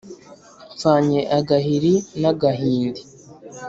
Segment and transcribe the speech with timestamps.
[0.73, 3.01] mpfanye agahiri n'agahindi